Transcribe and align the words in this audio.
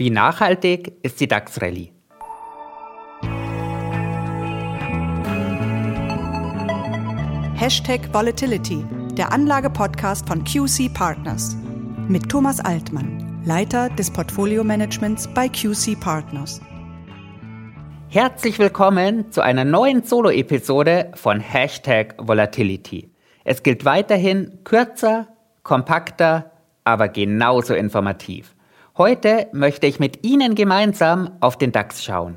Wie 0.00 0.08
nachhaltig 0.08 0.94
ist 1.02 1.20
die 1.20 1.28
DAX-Rallye? 1.28 1.92
Hashtag 7.54 8.08
Volatility, 8.10 8.82
der 9.18 9.30
Anlage-Podcast 9.30 10.26
von 10.26 10.42
QC 10.44 10.88
Partners. 10.94 11.54
Mit 12.08 12.30
Thomas 12.30 12.60
Altmann, 12.60 13.42
Leiter 13.44 13.90
des 13.90 14.10
Portfolio-Managements 14.10 15.28
bei 15.34 15.50
QC 15.50 16.00
Partners. 16.00 16.62
Herzlich 18.08 18.58
willkommen 18.58 19.30
zu 19.30 19.42
einer 19.42 19.66
neuen 19.66 20.02
Solo-Episode 20.02 21.12
von 21.14 21.40
Hashtag 21.40 22.14
Volatility. 22.16 23.12
Es 23.44 23.62
gilt 23.62 23.84
weiterhin 23.84 24.60
kürzer, 24.64 25.28
kompakter, 25.62 26.52
aber 26.84 27.08
genauso 27.08 27.74
informativ. 27.74 28.54
Heute 29.00 29.46
möchte 29.52 29.86
ich 29.86 29.98
mit 29.98 30.26
Ihnen 30.26 30.54
gemeinsam 30.54 31.30
auf 31.40 31.56
den 31.56 31.72
DAX 31.72 32.04
schauen. 32.04 32.36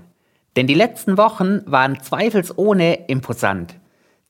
Denn 0.56 0.66
die 0.66 0.74
letzten 0.74 1.18
Wochen 1.18 1.60
waren 1.66 2.00
zweifelsohne 2.00 3.10
imposant. 3.10 3.76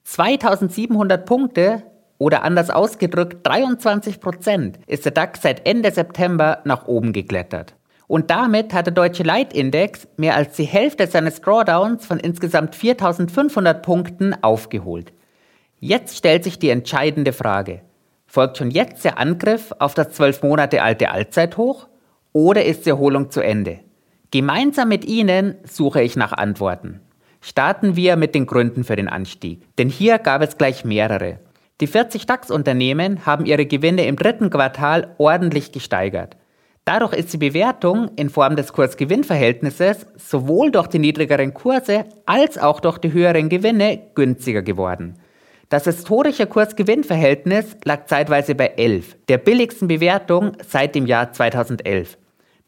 2700 0.05 1.27
Punkte 1.27 1.83
oder 2.17 2.41
anders 2.41 2.71
ausgedrückt 2.71 3.45
23 3.45 4.19
Prozent 4.19 4.79
ist 4.87 5.05
der 5.05 5.11
DAX 5.11 5.43
seit 5.43 5.67
Ende 5.67 5.91
September 5.91 6.63
nach 6.65 6.87
oben 6.87 7.13
geklettert. 7.13 7.75
Und 8.07 8.31
damit 8.31 8.73
hat 8.73 8.87
der 8.87 8.95
deutsche 8.95 9.21
Leitindex 9.21 10.07
mehr 10.17 10.35
als 10.35 10.55
die 10.55 10.63
Hälfte 10.63 11.05
seines 11.05 11.39
Drawdowns 11.39 12.03
von 12.03 12.19
insgesamt 12.19 12.73
4500 12.73 13.83
Punkten 13.83 14.35
aufgeholt. 14.41 15.13
Jetzt 15.79 16.17
stellt 16.17 16.43
sich 16.45 16.57
die 16.57 16.71
entscheidende 16.71 17.31
Frage. 17.31 17.81
Folgt 18.25 18.57
schon 18.57 18.71
jetzt 18.71 19.05
der 19.05 19.19
Angriff 19.19 19.71
auf 19.77 19.93
das 19.93 20.13
zwölf 20.13 20.41
Monate 20.41 20.81
alte 20.81 21.11
Allzeithoch 21.11 21.89
oder 22.33 22.65
ist 22.65 22.85
die 22.85 22.89
Erholung 22.89 23.31
zu 23.31 23.41
Ende? 23.41 23.79
Gemeinsam 24.31 24.89
mit 24.89 25.05
Ihnen 25.05 25.55
suche 25.63 26.01
ich 26.01 26.15
nach 26.15 26.33
Antworten. 26.33 26.99
Starten 27.39 27.95
wir 27.95 28.15
mit 28.15 28.33
den 28.35 28.47
Gründen 28.47 28.83
für 28.83 28.95
den 28.95 29.07
Anstieg. 29.07 29.61
Denn 29.77 29.89
hier 29.89 30.17
gab 30.17 30.41
es 30.41 30.57
gleich 30.57 30.83
mehrere. 30.83 31.39
Die 31.81 31.87
40 31.87 32.25
DAX-Unternehmen 32.25 33.25
haben 33.25 33.45
ihre 33.45 33.65
Gewinne 33.65 34.05
im 34.05 34.15
dritten 34.15 34.49
Quartal 34.49 35.13
ordentlich 35.17 35.71
gesteigert. 35.71 36.37
Dadurch 36.85 37.13
ist 37.13 37.31
die 37.31 37.37
Bewertung 37.37 38.09
in 38.15 38.29
Form 38.29 38.55
des 38.55 38.73
Kurs-Gewinn-Verhältnisses 38.73 40.05
sowohl 40.15 40.71
durch 40.71 40.87
die 40.87 40.99
niedrigeren 40.99 41.53
Kurse 41.53 42.05
als 42.25 42.57
auch 42.57 42.79
durch 42.79 42.97
die 42.97 43.13
höheren 43.13 43.49
Gewinne 43.49 43.99
günstiger 44.15 44.61
geworden. 44.61 45.15
Das 45.69 45.85
historische 45.85 46.45
Kurs-Gewinn-Verhältnis 46.45 47.77
lag 47.83 48.05
zeitweise 48.05 48.53
bei 48.55 48.67
11, 48.67 49.15
der 49.27 49.37
billigsten 49.37 49.87
Bewertung 49.87 50.51
seit 50.67 50.95
dem 50.95 51.05
Jahr 51.05 51.31
2011. 51.31 52.17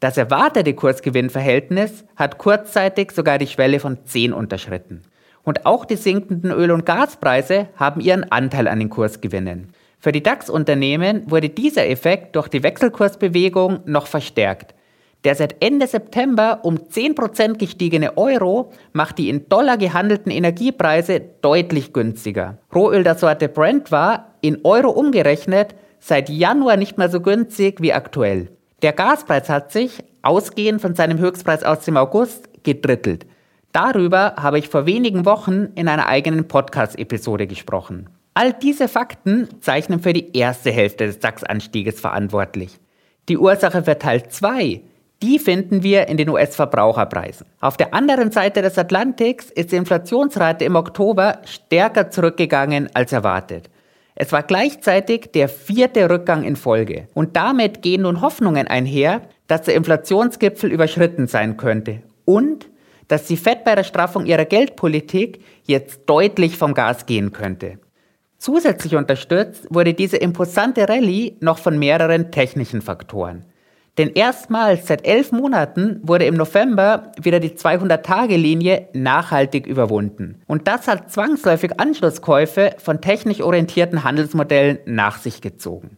Das 0.00 0.18
erwartete 0.18 0.74
Kursgewinnverhältnis 0.74 2.04
hat 2.16 2.36
kurzzeitig 2.36 3.12
sogar 3.12 3.38
die 3.38 3.46
Schwelle 3.46 3.80
von 3.80 4.04
10 4.04 4.34
unterschritten. 4.34 5.02
Und 5.42 5.64
auch 5.64 5.84
die 5.86 5.96
sinkenden 5.96 6.50
Öl- 6.50 6.72
und 6.72 6.84
Gaspreise 6.84 7.68
haben 7.76 8.00
ihren 8.00 8.30
Anteil 8.30 8.68
an 8.68 8.78
den 8.78 8.90
Kursgewinnen. 8.90 9.72
Für 9.98 10.12
die 10.12 10.22
DAX-Unternehmen 10.22 11.30
wurde 11.30 11.48
dieser 11.48 11.88
Effekt 11.88 12.36
durch 12.36 12.48
die 12.48 12.62
Wechselkursbewegung 12.62 13.80
noch 13.86 14.06
verstärkt. 14.06 14.74
Der 15.24 15.34
seit 15.34 15.56
Ende 15.60 15.86
September 15.86 16.60
um 16.62 16.76
10% 16.76 17.56
gestiegene 17.56 18.16
Euro 18.18 18.72
macht 18.92 19.18
die 19.18 19.30
in 19.30 19.48
Dollar 19.48 19.78
gehandelten 19.78 20.30
Energiepreise 20.30 21.20
deutlich 21.40 21.92
günstiger. 21.92 22.58
Rohöl 22.74 23.02
der 23.02 23.16
Sorte 23.16 23.48
Brent 23.48 23.90
war, 23.90 24.34
in 24.42 24.60
Euro 24.64 24.90
umgerechnet, 24.90 25.74
seit 25.98 26.28
Januar 26.28 26.76
nicht 26.76 26.98
mehr 26.98 27.08
so 27.08 27.20
günstig 27.20 27.80
wie 27.80 27.92
aktuell. 27.92 28.55
Der 28.82 28.92
Gaspreis 28.92 29.48
hat 29.48 29.72
sich, 29.72 30.04
ausgehend 30.20 30.82
von 30.82 30.94
seinem 30.94 31.18
Höchstpreis 31.18 31.64
aus 31.64 31.80
dem 31.86 31.96
August, 31.96 32.62
gedrittelt. 32.62 33.26
Darüber 33.72 34.34
habe 34.36 34.58
ich 34.58 34.68
vor 34.68 34.84
wenigen 34.84 35.24
Wochen 35.24 35.68
in 35.74 35.88
einer 35.88 36.06
eigenen 36.06 36.46
Podcast-Episode 36.46 37.46
gesprochen. 37.46 38.10
All 38.34 38.52
diese 38.52 38.88
Fakten 38.88 39.48
zeichnen 39.62 40.00
für 40.00 40.12
die 40.12 40.36
erste 40.36 40.70
Hälfte 40.70 41.06
des 41.06 41.20
DAX-Anstieges 41.20 42.00
verantwortlich. 42.00 42.78
Die 43.30 43.38
Ursache 43.38 43.82
für 43.82 43.98
Teil 43.98 44.28
2, 44.28 44.82
die 45.22 45.38
finden 45.38 45.82
wir 45.82 46.08
in 46.08 46.18
den 46.18 46.28
US-Verbraucherpreisen. 46.28 47.46
Auf 47.60 47.78
der 47.78 47.94
anderen 47.94 48.30
Seite 48.30 48.60
des 48.60 48.76
Atlantiks 48.76 49.46
ist 49.46 49.72
die 49.72 49.76
Inflationsrate 49.76 50.66
im 50.66 50.76
Oktober 50.76 51.38
stärker 51.46 52.10
zurückgegangen 52.10 52.90
als 52.92 53.12
erwartet. 53.12 53.70
Es 54.18 54.32
war 54.32 54.42
gleichzeitig 54.42 55.30
der 55.32 55.48
vierte 55.48 56.08
Rückgang 56.08 56.42
in 56.42 56.56
Folge. 56.56 57.06
Und 57.12 57.36
damit 57.36 57.82
gehen 57.82 58.02
nun 58.02 58.22
Hoffnungen 58.22 58.66
einher, 58.66 59.20
dass 59.46 59.62
der 59.62 59.74
Inflationsgipfel 59.74 60.72
überschritten 60.72 61.26
sein 61.28 61.58
könnte 61.58 62.02
und 62.24 62.70
dass 63.08 63.26
die 63.26 63.36
Fed 63.36 63.62
bei 63.62 63.74
der 63.74 63.84
Straffung 63.84 64.24
ihrer 64.24 64.46
Geldpolitik 64.46 65.44
jetzt 65.64 66.00
deutlich 66.06 66.56
vom 66.56 66.74
Gas 66.74 67.04
gehen 67.06 67.32
könnte. 67.32 67.78
Zusätzlich 68.38 68.96
unterstützt 68.96 69.66
wurde 69.70 69.94
diese 69.94 70.16
imposante 70.16 70.88
Rallye 70.88 71.36
noch 71.40 71.58
von 71.58 71.78
mehreren 71.78 72.32
technischen 72.32 72.80
Faktoren. 72.82 73.44
Denn 73.98 74.10
erstmals 74.10 74.86
seit 74.86 75.06
elf 75.06 75.32
Monaten 75.32 76.00
wurde 76.02 76.26
im 76.26 76.34
November 76.34 77.12
wieder 77.20 77.40
die 77.40 77.52
200-Tage-Linie 77.52 78.88
nachhaltig 78.92 79.66
überwunden. 79.66 80.42
Und 80.46 80.68
das 80.68 80.86
hat 80.86 81.10
zwangsläufig 81.10 81.80
Anschlusskäufe 81.80 82.74
von 82.78 83.00
technisch 83.00 83.40
orientierten 83.40 84.04
Handelsmodellen 84.04 84.78
nach 84.84 85.18
sich 85.18 85.40
gezogen. 85.40 85.96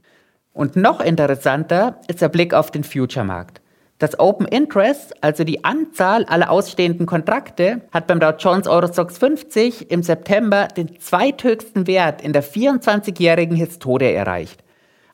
Und 0.53 0.77
noch 0.77 1.01
interessanter 1.01 2.01
ist 2.07 2.21
der 2.21 2.29
Blick 2.29 2.55
auf 2.55 2.71
den 2.71 2.85
Future-Markt. 2.85 3.61
Das 3.99 4.21
Open 4.21 4.47
Interest, 4.47 5.13
also 5.25 5.43
die 5.43 5.65
Anzahl 5.65 6.25
aller 6.27 6.51
ausstehenden 6.51 7.05
Kontrakte, 7.05 7.81
hat 7.91 8.07
beim 8.07 8.21
Dow 8.21 8.33
Jones 8.39 8.69
Eurostox 8.69 9.19
50 9.19 9.91
im 9.91 10.05
September 10.05 10.69
den 10.69 11.01
zweithöchsten 11.01 11.89
Wert 11.89 12.23
in 12.23 12.33
der 12.33 12.45
24-jährigen 12.45 13.57
Historie 13.57 14.13
erreicht. 14.13 14.63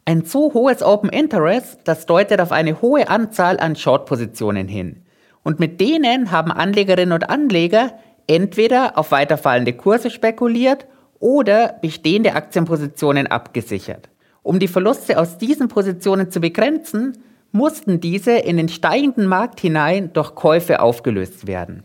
Ein 0.06 0.26
so 0.26 0.53
hohes 0.53 0.82
Open 0.82 1.09
Interest, 1.09 1.78
das 1.84 2.04
deutet 2.04 2.38
auf 2.38 2.53
eine 2.53 2.82
hohe 2.82 3.09
Anzahl 3.09 3.59
an 3.59 3.75
Short-Positionen 3.75 4.69
hin. 4.69 5.03
Und 5.42 5.60
mit 5.60 5.81
denen 5.81 6.31
haben 6.31 6.53
Anlegerinnen 6.53 7.12
und 7.12 7.31
Anleger 7.31 7.94
entweder 8.26 8.98
auf 8.98 9.12
weiterfallende 9.12 9.72
Kurse 9.72 10.10
spekuliert 10.10 10.87
oder 11.20 11.76
bestehende 11.81 12.34
Aktienpositionen 12.34 13.28
abgesichert. 13.28 14.10
Um 14.43 14.59
die 14.59 14.69
Verluste 14.69 15.19
aus 15.19 15.38
diesen 15.38 15.69
Positionen 15.69 16.31
zu 16.31 16.38
begrenzen, 16.38 17.16
mussten 17.53 17.98
diese 17.98 18.32
in 18.32 18.59
den 18.59 18.69
steigenden 18.69 19.26
Markt 19.26 19.60
hinein 19.60 20.12
durch 20.12 20.34
Käufe 20.34 20.81
aufgelöst 20.81 21.47
werden. 21.47 21.82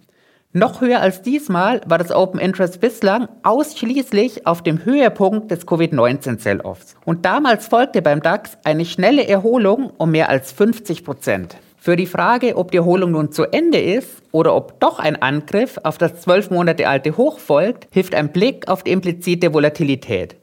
Noch 0.51 0.81
höher 0.81 0.99
als 0.99 1.21
diesmal 1.21 1.79
war 1.85 1.99
das 1.99 2.11
Open 2.11 2.39
Interest 2.39 2.79
bislang 2.81 3.27
ausschließlich 3.43 4.47
auf 4.47 4.63
dem 4.63 4.83
Höhepunkt 4.83 5.51
des 5.51 5.67
Covid-19-Sell-Offs. 5.67 6.95
Und 7.05 7.23
damals 7.23 7.67
folgte 7.67 8.01
beim 8.01 8.23
DAX 8.23 8.57
eine 8.63 8.85
schnelle 8.85 9.27
Erholung 9.27 9.91
um 9.97 10.09
mehr 10.09 10.27
als 10.27 10.51
50 10.51 11.03
Prozent. 11.03 11.57
Für 11.77 11.95
die 11.95 12.07
Frage, 12.07 12.57
ob 12.57 12.71
die 12.71 12.77
Erholung 12.77 13.11
nun 13.11 13.31
zu 13.31 13.43
Ende 13.43 13.79
ist 13.79 14.23
oder 14.31 14.55
ob 14.55 14.79
doch 14.79 14.97
ein 14.97 15.21
Angriff 15.21 15.79
auf 15.83 15.99
das 15.99 16.21
zwölf 16.21 16.49
Monate 16.49 16.87
alte 16.87 17.15
Hoch 17.15 17.37
folgt, 17.37 17.87
hilft 17.91 18.15
ein 18.15 18.31
Blick 18.31 18.67
auf 18.67 18.81
die 18.81 18.91
implizite 18.91 19.53
Volatilität. 19.53 20.35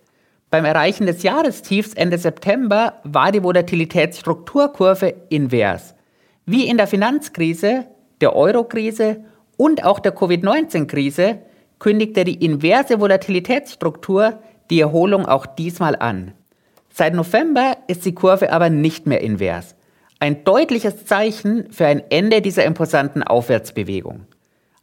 Beim 0.50 0.65
Erreichen 0.65 1.06
des 1.06 1.25
Jahrestiefs 1.25 1.95
Ende 1.95 2.19
September 2.19 3.00
war 3.03 3.33
die 3.33 3.43
Volatilitätsstrukturkurve 3.43 5.15
invers. 5.31 5.97
Wie 6.45 6.69
in 6.69 6.77
der 6.77 6.87
Finanzkrise, 6.87 7.87
der 8.21 8.37
Eurokrise 8.37 9.25
und 9.56 9.84
auch 9.84 9.99
der 9.99 10.12
Covid-19-Krise 10.12 11.39
kündigte 11.78 12.25
die 12.25 12.44
inverse 12.44 13.00
Volatilitätsstruktur 13.00 14.41
die 14.71 14.81
Erholung 14.81 15.27
auch 15.27 15.47
diesmal 15.47 15.97
an. 15.97 16.33
Seit 16.93 17.15
November 17.15 17.77
ist 17.89 18.05
die 18.05 18.15
Kurve 18.15 18.53
aber 18.53 18.71
nicht 18.71 19.06
mehr 19.06 19.21
invers. 19.21 19.75
Ein 20.19 20.45
deutliches 20.45 21.05
Zeichen 21.05 21.71
für 21.71 21.87
ein 21.87 22.03
Ende 22.11 22.41
dieser 22.41 22.65
imposanten 22.65 23.22
Aufwärtsbewegung. 23.22 24.27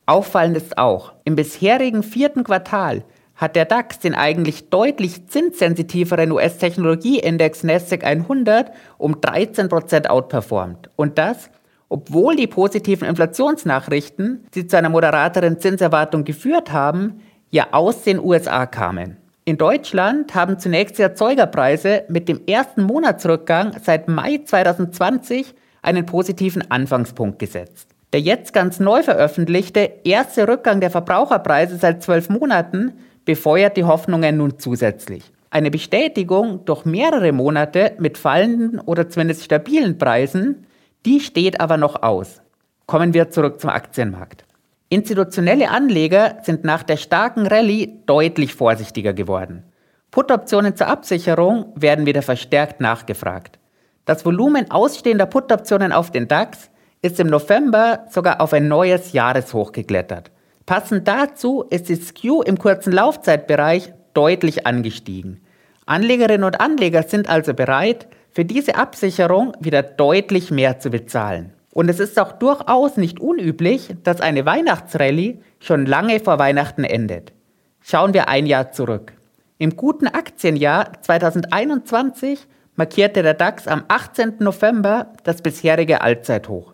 Auffallend 0.05 0.57
ist 0.57 0.77
auch, 0.77 1.13
im 1.23 1.35
bisherigen 1.35 2.03
vierten 2.03 2.43
Quartal 2.43 3.03
hat 3.35 3.55
der 3.55 3.65
DAX 3.65 3.99
den 3.99 4.13
eigentlich 4.13 4.69
deutlich 4.69 5.27
zinssensitiveren 5.27 6.31
US-Technologieindex 6.31 7.63
Nasdaq 7.63 8.03
100 8.03 8.71
um 8.97 9.15
13% 9.15 10.07
outperformt. 10.07 10.89
Und 10.95 11.17
das, 11.17 11.49
obwohl 11.93 12.35
die 12.35 12.47
positiven 12.47 13.07
Inflationsnachrichten, 13.07 14.47
die 14.55 14.65
zu 14.65 14.75
einer 14.75 14.89
moderateren 14.89 15.59
Zinserwartung 15.59 16.23
geführt 16.23 16.71
haben, 16.71 17.21
ja 17.51 17.67
aus 17.69 18.01
den 18.01 18.19
USA 18.19 18.65
kamen. 18.65 19.17
In 19.45 19.59
Deutschland 19.59 20.33
haben 20.33 20.57
zunächst 20.57 20.97
die 20.97 21.03
Erzeugerpreise 21.03 22.05
mit 22.09 22.27
dem 22.27 22.41
ersten 22.47 22.81
Monatsrückgang 22.81 23.75
seit 23.83 24.07
Mai 24.07 24.39
2020 24.43 25.53
einen 25.83 26.07
positiven 26.07 26.63
Anfangspunkt 26.71 27.37
gesetzt. 27.37 27.89
Der 28.11 28.21
jetzt 28.21 28.53
ganz 28.53 28.79
neu 28.79 29.03
veröffentlichte 29.03 29.91
erste 30.03 30.47
Rückgang 30.47 30.79
der 30.79 30.89
Verbraucherpreise 30.89 31.77
seit 31.77 32.01
zwölf 32.01 32.27
Monaten 32.27 32.93
befeuert 33.23 33.77
die 33.77 33.83
Hoffnungen 33.83 34.37
nun 34.37 34.57
zusätzlich. 34.57 35.31
Eine 35.51 35.69
Bestätigung 35.69 36.65
durch 36.65 36.85
mehrere 36.85 37.33
Monate 37.33 37.91
mit 37.99 38.17
fallenden 38.17 38.79
oder 38.79 39.09
zumindest 39.09 39.43
stabilen 39.43 39.99
Preisen 39.99 40.65
Die 41.05 41.19
steht 41.19 41.59
aber 41.59 41.77
noch 41.77 42.01
aus. 42.01 42.41
Kommen 42.85 43.13
wir 43.13 43.29
zurück 43.29 43.59
zum 43.59 43.69
Aktienmarkt. 43.69 44.45
Institutionelle 44.87 45.69
Anleger 45.69 46.37
sind 46.43 46.63
nach 46.63 46.83
der 46.83 46.97
starken 46.97 47.45
Rallye 47.47 47.99
deutlich 48.05 48.53
vorsichtiger 48.53 49.13
geworden. 49.13 49.63
Put-Optionen 50.11 50.75
zur 50.75 50.87
Absicherung 50.87 51.73
werden 51.75 52.05
wieder 52.05 52.21
verstärkt 52.21 52.79
nachgefragt. 52.79 53.59
Das 54.05 54.25
Volumen 54.25 54.69
ausstehender 54.69 55.25
Put-Optionen 55.25 55.91
auf 55.91 56.11
den 56.11 56.27
DAX 56.27 56.69
ist 57.01 57.19
im 57.19 57.27
November 57.27 58.05
sogar 58.09 58.39
auf 58.39 58.53
ein 58.53 58.67
neues 58.67 59.11
Jahreshoch 59.11 59.71
geklettert. 59.71 60.31
Passend 60.65 61.07
dazu 61.07 61.65
ist 61.69 61.89
die 61.89 61.95
Skew 61.95 62.41
im 62.43 62.57
kurzen 62.57 62.93
Laufzeitbereich 62.93 63.91
deutlich 64.13 64.65
angestiegen. 64.65 65.41
Anlegerinnen 65.85 66.45
und 66.45 66.61
Anleger 66.61 67.03
sind 67.03 67.27
also 67.27 67.53
bereit, 67.53 68.07
für 68.33 68.45
diese 68.45 68.75
Absicherung 68.75 69.53
wieder 69.59 69.83
deutlich 69.83 70.51
mehr 70.51 70.79
zu 70.79 70.89
bezahlen. 70.89 71.53
Und 71.71 71.89
es 71.89 71.99
ist 71.99 72.19
auch 72.19 72.33
durchaus 72.33 72.97
nicht 72.97 73.19
unüblich, 73.19 73.95
dass 74.03 74.21
eine 74.21 74.45
Weihnachtsrallye 74.45 75.39
schon 75.59 75.85
lange 75.85 76.19
vor 76.19 76.39
Weihnachten 76.39 76.83
endet. 76.83 77.33
Schauen 77.81 78.13
wir 78.13 78.27
ein 78.27 78.45
Jahr 78.45 78.71
zurück. 78.71 79.13
Im 79.57 79.75
guten 79.75 80.07
Aktienjahr 80.07 81.01
2021 81.01 82.47
markierte 82.75 83.23
der 83.23 83.33
DAX 83.33 83.67
am 83.67 83.83
18. 83.87 84.35
November 84.39 85.13
das 85.23 85.41
bisherige 85.41 86.01
Allzeithoch. 86.01 86.73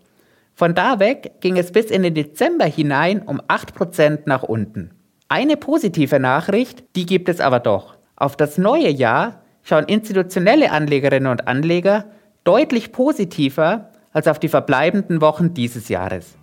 Von 0.54 0.76
da 0.76 1.00
weg 1.00 1.34
ging 1.40 1.58
es 1.58 1.72
bis 1.72 1.86
in 1.86 2.04
den 2.04 2.14
Dezember 2.14 2.66
hinein 2.66 3.22
um 3.22 3.40
8% 3.42 4.22
nach 4.26 4.44
unten. 4.44 4.92
Eine 5.30 5.56
positive 5.56 6.20
Nachricht, 6.20 6.84
die 6.96 7.06
gibt 7.06 7.30
es 7.30 7.40
aber 7.40 7.60
doch. 7.60 7.96
Auf 8.16 8.36
das 8.36 8.58
neue 8.58 8.90
Jahr 8.90 9.42
schauen 9.70 9.86
institutionelle 9.86 10.72
Anlegerinnen 10.72 11.32
und 11.32 11.48
Anleger 11.48 12.06
deutlich 12.44 12.92
positiver 12.92 13.92
als 14.12 14.28
auf 14.28 14.40
die 14.40 14.50
verbleibenden 14.50 15.22
Wochen 15.22 15.54
dieses 15.54 15.90
Jahres. 15.90 16.36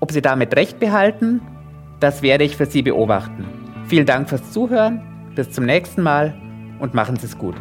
Ob 0.00 0.10
Sie 0.10 0.22
damit 0.22 0.56
recht 0.56 0.80
behalten, 0.80 1.42
das 2.00 2.22
werde 2.22 2.44
ich 2.44 2.56
für 2.56 2.66
Sie 2.66 2.82
beobachten. 2.82 3.44
Vielen 3.86 4.06
Dank 4.06 4.28
fürs 4.28 4.50
Zuhören 4.50 5.02
bis 5.34 5.50
zum 5.50 5.66
nächsten 5.66 6.02
Mal 6.02 6.34
und 6.80 6.94
machen 6.94 7.16
Sie 7.16 7.26
es 7.26 7.36
gut. 7.36 7.54